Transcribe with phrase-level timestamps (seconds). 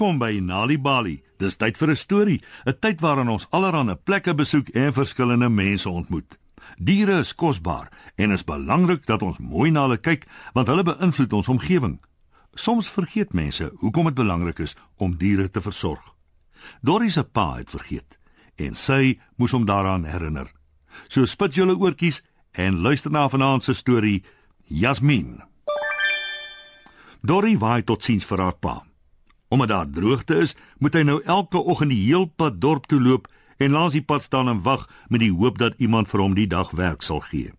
[0.00, 1.18] Welkom by Nali Bali.
[1.36, 5.88] Dis tyd vir 'n storie, 'n tyd waarin ons allerlei plekke besoek en verskillende mense
[5.88, 6.38] ontmoet.
[6.78, 11.32] Diere is kosbaar en is belangrik dat ons mooi na hulle kyk want hulle beïnvloed
[11.32, 12.00] ons omgewing.
[12.54, 16.14] Soms vergeet mense hoekom dit belangrik is om diere te versorg.
[16.80, 18.18] Dorrie se pa het vergeet
[18.56, 20.50] en sy moes hom daaraan herinner.
[21.08, 24.24] So spit julle oortjies en luister na vanaand se storie
[24.64, 25.42] Jasmin.
[27.20, 28.89] Dorrie waai tot sins vir haar pa.
[29.50, 33.26] Omdat daar droogte is, moet hy nou elke oggend die heel pad dorp toe loop
[33.58, 36.46] en langs die pad staan en wag met die hoop dat iemand vir hom die
[36.46, 37.50] dag werk sal gee.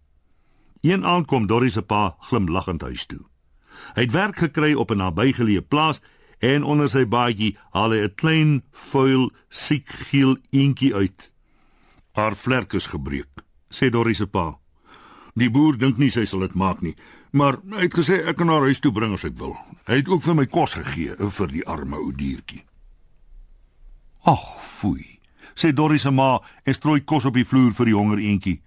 [0.88, 3.20] Een aand kom Dorrie se pa glimlaggend huis toe.
[3.94, 6.02] Hy het werk gekry op 'n nabygeleë plaas
[6.40, 11.32] en onder sy baadjie haal hy 'n klein, vuil, siek geel eentjie uit.
[12.12, 14.58] Haar vlerk is gebreek, sê Dorrie se pa.
[15.36, 16.96] Die boer dink nie sy sal dit maak nie,
[17.32, 19.56] maar hy het gesê ek kan haar huis toe bring as ek wil.
[19.88, 22.66] Hy het ook vir my kos gegee vir die arme ou diertjie.
[24.28, 25.20] Ag, foei,
[25.56, 28.60] sê Dorrie se ma en strooi kos op die vloer vir die honger eentjie.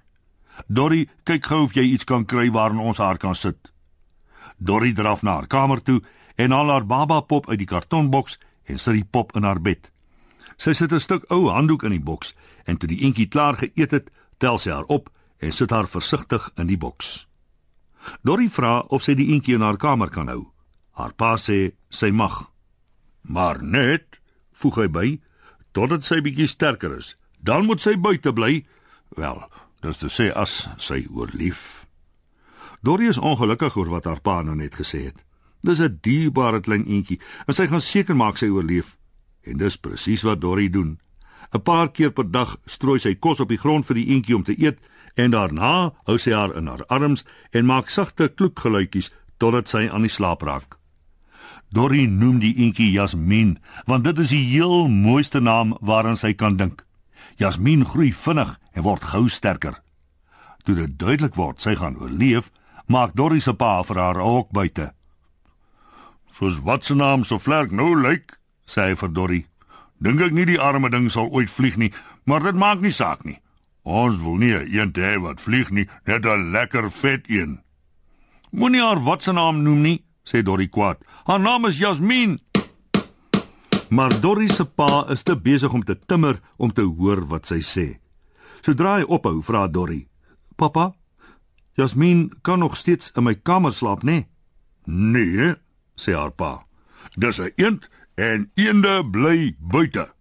[0.67, 3.71] Dorrie, kyk gou of jy iets kan kry waarin ons haar kan sit.
[4.59, 6.01] Dorrie draf na haar kamer toe
[6.37, 9.91] en haal haar baba pop uit die kartonboks en sit die pop in haar bed.
[10.57, 12.35] Sy sit 'n stuk ou handdoek in die boks
[12.65, 16.51] en toe die eentjie klaar geëet het, tel sy haar op en sit haar versigtig
[16.57, 17.27] in die boks.
[18.23, 20.51] Dorrie vra of sy die eentjie in haar kamer kan hou.
[20.99, 22.51] Haar pa sê sy mag.
[23.23, 24.21] Maar net,
[24.53, 25.07] voeg hy by,
[25.73, 27.15] totdat sy bietjie sterker is.
[27.41, 28.65] Dan moet sy buite bly.
[29.17, 29.41] Wel,
[29.83, 31.85] dis te sê as sy oorleef.
[32.85, 35.25] Dorrie is ongelukkig oor wat haar pa nou net gesê het.
[35.65, 38.97] Dis 'n dierbare klein eentjie en sy gaan seker maak sy oorleef.
[39.43, 40.99] En dis presies wat Dorrie doen.
[41.55, 44.43] 'n Paar keer per dag strooi sy kos op die grond vir die eentjie om
[44.43, 44.79] te eet
[45.15, 50.07] en daarna hou sy haar in haar arms en maak sagte kloekgeluitjies totdat sy aan
[50.07, 50.79] die slaap raak.
[51.75, 56.57] Dorrie noem die eentjie Jasmin, want dit is die heel mooiste naam waaraan sy kan
[56.57, 56.85] dink.
[57.39, 59.81] Jasmin groei vinnig en word gou sterker.
[60.65, 62.53] Toe dit duidelik word sy gaan oorleef,
[62.87, 64.93] maak Dorrie se pa vir haar ook buite.
[66.31, 69.47] "Soos wat se naam so vlerk nou lyk," sê hy vir Dorrie.
[70.01, 71.93] "Dink ek nie die arme ding sal ooit vlieg nie,
[72.25, 73.41] maar dit maak nie saak nie.
[73.85, 77.61] Ons wil nie 'n eend hê wat vlieg nie, net 'n lekker vet een."
[78.51, 80.99] "Moenie haar wat se naam noem nie," sê Dorrie kwaad.
[81.25, 82.41] Haar naam is Jasmin.
[83.89, 87.61] Maar Dorrie se pa is te besig om te timmer om te hoor wat sy
[87.61, 87.99] sê.
[88.61, 90.09] Sodra hy ophou, vra Dorrie:
[90.57, 90.95] "Pappa,
[91.75, 94.27] Jasmin kan nog steeds in my kamer slaap, né?"
[94.85, 95.55] "Nee,"
[95.95, 96.67] sê haar pa.
[97.17, 100.15] "Dis 'n eend en eende bly buite."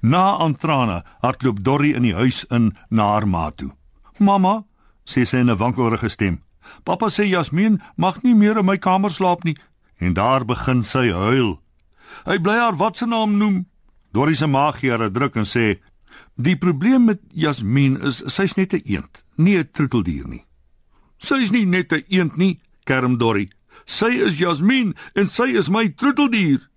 [0.00, 3.70] Na aantrane hardloop Dorrie in die huis in na haar ma toe.
[4.18, 4.64] "Mamma,"
[5.04, 6.42] sê sy in 'n wankelrige stem.
[6.84, 9.56] Pappa sê Jasmin mag nie meer in my kamer slaap nie
[10.00, 11.60] en daar begin sy huil.
[12.24, 13.66] Hy bly haar wat se naam noem.
[14.12, 15.78] Dorrie se maag gee haar 'n druk en sê:
[16.36, 20.44] "Die probleem met Jasmin is sy's net 'n eend, nie 'n troeteldier nie."
[21.18, 23.50] "Sy's nie net 'n eend nie," kerm Dorrie.
[23.84, 26.68] "Sy is Jasmin en sy is my troeteldier."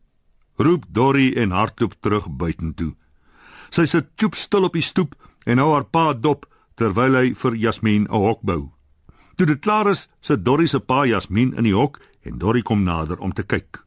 [0.58, 2.96] Roep Dorrie en hardloop terug buitentoe.
[3.74, 5.16] Sy sit choop stil op die stoep
[5.50, 6.46] en hou haar pa dop
[6.78, 8.70] terwyl hy vir Jasmin 'n hok bou.
[9.36, 12.84] Toe dit klaar is, sit Dorrie se pa Jasmin in die hok en Dorrie kom
[12.84, 13.82] nader om te kyk.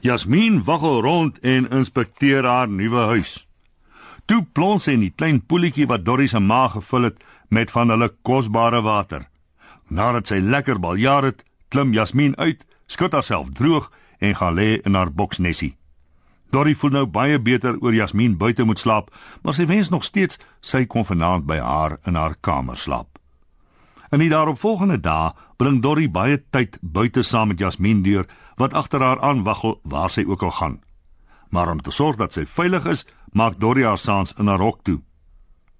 [0.00, 3.46] Jasmin waggel rond en inspekteer haar nuwe huis.
[4.26, 7.90] Toe plons sy in die klein poeltjie wat Dorrie se ma gevul het met van
[7.90, 9.24] hulle kosbare water.
[9.88, 13.90] Nadat sy lekker baljaar het, klim Jasmin uit, skud haarself droog
[14.20, 15.76] en gaan lê in haar boksnessie.
[16.50, 19.10] Dorrie voel nou baie beter oor Jasmin buite moet slaap,
[19.42, 23.18] maar sy wens nog steeds sy kon vanaand by haar in haar kamer slaap.
[24.14, 29.02] In die daaropvolgende dae bring Dorrie baie tyd buite saam met Jasmin deur wat agter
[29.02, 30.80] haar aan waggel waar sy ook al gaan.
[31.50, 34.82] Maar om te sorg dat sy veilig is, maak Dorrie haar saans in haar hok
[34.82, 35.00] toe.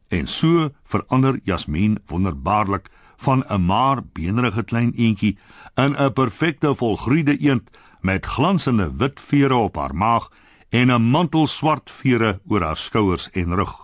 [0.09, 5.39] En so verander Jasmin wonderbaarlik van 'n maar beenrige klein eentjie
[5.75, 7.71] in 'n perfekte volgroeide eend
[8.01, 10.29] met glansende wit vere op haar maag
[10.77, 13.75] en 'n mantel swart vere oor haar skouers en rug.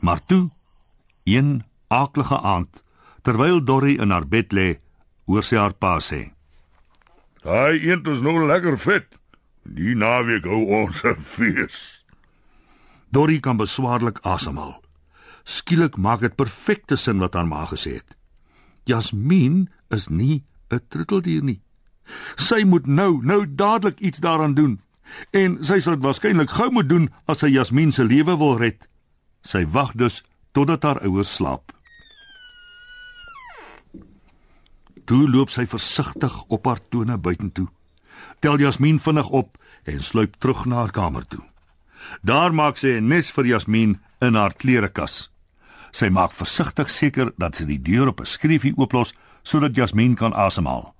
[0.00, 0.50] Maar toe,
[1.24, 2.82] een aaklige aand,
[3.22, 4.80] terwyl Dorrie in haar bed lê,
[5.26, 6.32] hoor sy haar pa sê:
[7.42, 9.08] "Daai eend is nou lekker vet.
[9.62, 12.04] Die naweek hou ons 'n fees."
[13.10, 14.80] Dorrie kan beswaarlik asemhaal.
[15.44, 18.16] Skielik maak dit perfekte sin wat haar ma gesê het.
[18.84, 21.60] Jasmin is nie 'n troeteldier nie.
[22.36, 24.80] Sy moet nou, nou dadelik iets daaraan doen.
[25.30, 28.88] En sy sal dit waarskynlik gou moet doen as sy Jasmin se lewe wil red.
[29.42, 30.22] Sy wag dus
[30.52, 31.72] totdat haar ouers slaap.
[35.04, 37.68] Toe loop sy versigtig op haar tone buitentoe.
[38.42, 41.42] tel Jasmin vinnig op en sluip terug na haar kamer toe.
[42.22, 45.30] Daar maak sy 'n nes vir Jasmin in haar klerekas.
[45.92, 50.32] Sy maak versigtig seker dat sy die deur op 'n skreefie ooplos sodat Jasmin kan
[50.32, 50.94] asemhaal.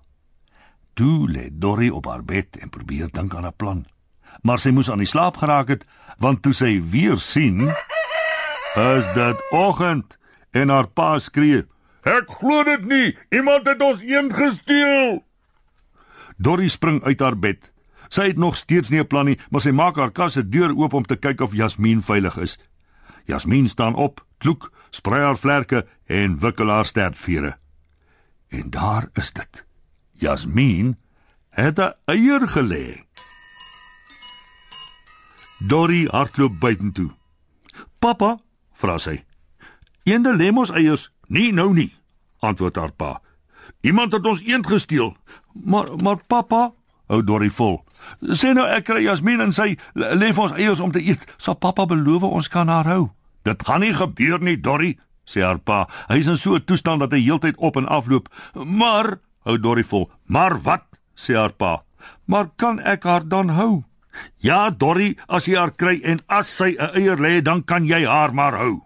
[0.95, 3.87] Toe lê Dorrie op haar bed en probeer dink aan 'n plan.
[4.43, 5.85] Maar sy moes aan die slaap geraak het
[6.19, 7.73] want toe sy weer sien,
[8.77, 10.19] is dit oggend
[10.51, 11.67] en haar pa skree:
[12.03, 15.25] "Ek glo dit nie, iemand het ons een gesteel."
[16.37, 17.73] Dorrie spring uit haar bed.
[18.09, 20.77] Sy het nog steeds nie 'n plan nie, maar sy maak haar kas se deur
[20.77, 22.59] oop om te kyk of Jasmin veilig is.
[23.25, 27.59] Jasmin staan op, kloek, sprei haar vlerke en wikkel haar stertvere.
[28.49, 29.65] En daar is dit.
[30.23, 30.97] Jasmin
[31.51, 32.87] het 'n eier gelê.
[35.69, 37.11] Dorrie hardloop buitentoe.
[37.99, 38.39] "Pappa,"
[38.73, 39.25] vra sy.
[40.03, 41.95] "Eende lê mos eiers?" "Nee, nou nie,"
[42.39, 43.21] antwoord haar pa.
[43.81, 45.17] "Iemand het ons eend gesteel."
[45.53, 46.73] "Maar maar pappa,"
[47.07, 47.85] hou Dorrie vol.
[48.21, 51.27] "Sê nou ek kry Jasmin en sy lê vir ons eiers om te eet.
[51.37, 53.11] Sal pappa beloof ons kan haar hou?"
[53.43, 55.89] "Dit gaan nie gebeur nie, Dorrie," sê haar pa.
[56.09, 58.29] Hy is in so 'n toestand dat hy heeltyd op en af loop.
[58.55, 60.11] "Maar," hou Dorrie vol.
[60.27, 60.85] "Maar wat?"
[61.15, 61.85] sê haar pa.
[62.25, 63.85] "Maar kan ek haar dan hou?"
[64.37, 68.05] Ja, Dorrie, as jy haar kry en as sy 'n eier lê, dan kan jy
[68.05, 68.83] haar maar hou.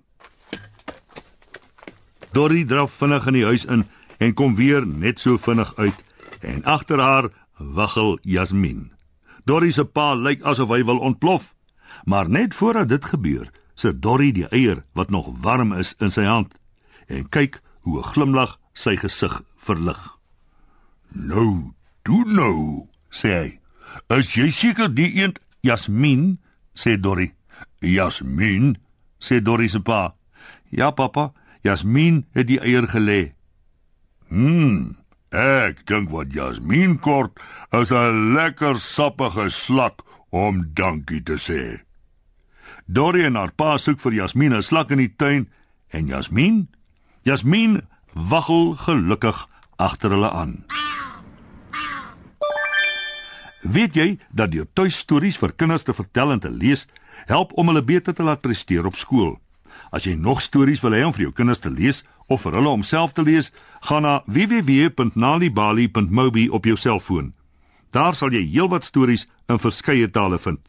[2.33, 3.87] Dorrie draf vinnig in die huis in
[4.19, 6.05] en kom weer net so vinnig uit
[6.41, 8.93] en agter haar waggel Jasmin.
[9.45, 11.55] Dorrie se pa lyk asof hy wil ontplof,
[12.05, 16.25] maar net voordat dit gebeur, sit Dorrie die eier wat nog warm is in sy
[16.25, 16.55] hand
[17.07, 20.16] en kyk hoe 'n glimlag sy gesig verlig.
[21.13, 23.61] "Nou, doen nou," sê hy.
[24.17, 26.39] "Is jy seker die eend Jasmin?"
[26.75, 27.35] sê Dorrie.
[27.81, 28.79] "Jasmin?"
[29.19, 30.15] sê Dorrie se pa.
[30.71, 31.33] "Ja, pappa,
[31.63, 33.33] Jasmin het die eier gelê."
[34.29, 34.97] "Hm,
[35.31, 41.87] ek dink wat Jasmin kort is 'n lekker sappige slak om dankie te sê."
[42.87, 45.49] Dorrie en haar pa soek vir Jasmin 'n slak in die tuin
[45.91, 46.69] en Jasmin,
[47.23, 47.83] Jasmin
[48.15, 50.65] waggel gelukkig agter hulle aan.
[53.67, 56.87] Weet jy dat deur tuistories vir kinders te vertel en te lees
[57.27, 59.39] help om hulle beter te laat presteer op skool?
[59.91, 62.69] As jy nog stories wil hê om vir jou kinders te lees of vir hulle
[62.69, 63.53] om self te lees,
[63.87, 67.33] gaan na www.nalibali.mobi op jou selfoon.
[67.91, 70.61] Daar sal jy heelwat stories in verskeie tale vind.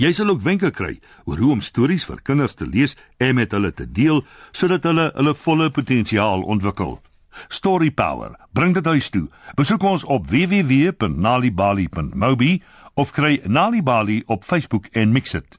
[0.00, 3.52] Jy sal ook wenke kry oor hoe om stories vir kinders te lees en met
[3.52, 7.00] hulle te deel sodat hulle hulle volle potensiaal ontwikkel.
[7.48, 8.36] Story Power.
[8.52, 9.28] Bring dit huis toe.
[9.54, 12.62] Besoek ons op www.nalibali.mobi
[12.94, 15.58] of kry Nalibali op Facebook en mix dit.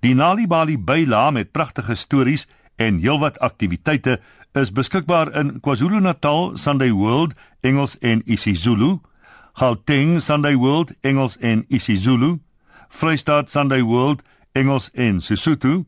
[0.00, 4.20] Die Nalibali byla met pragtige stories en heelwat aktiwiteite
[4.52, 9.00] is beskikbaar in KwaZulu-Natal Sunday World Engels en isiZulu,
[9.52, 12.38] Gauteng Sunday World Engels en isiZulu,
[12.88, 14.22] Vrystaat Sunday World
[14.52, 15.84] Engels en Sesotho,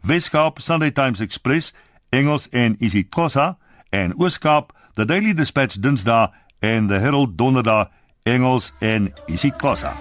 [0.00, 1.74] Weskaap Sunday Times Express
[2.10, 3.58] Engels en isiXhosa
[3.92, 7.88] en Ooskaap The Daily Dispatch Dinsdae en The Herald Donderdag
[8.22, 9.92] Engels en isiXhosa.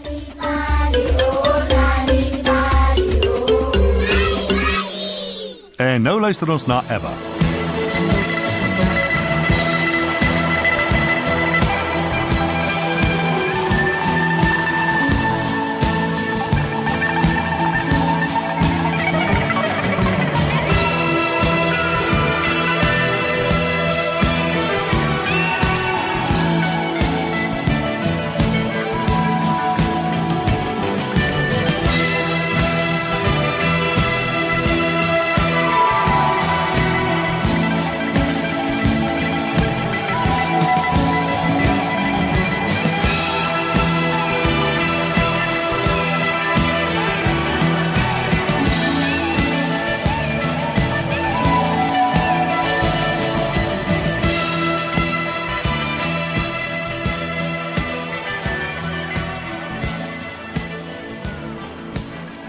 [5.78, 7.31] En nou luister ons na Eva.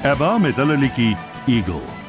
[0.03, 1.17] Eva met hulle liedjie
[1.47, 2.02] Eagle.